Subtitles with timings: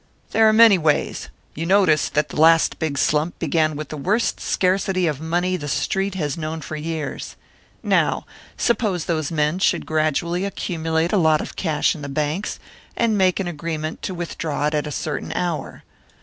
[0.31, 1.29] "There are many ways.
[1.53, 5.67] You noticed that the last big slump began with the worst scarcity of money the
[5.67, 7.35] Street has known for years.
[7.83, 8.25] Now
[8.57, 12.59] suppose those men should gradually accumulate a lot of cash in the banks,
[12.97, 15.83] and make an agreement to withdraw it at a certain hour.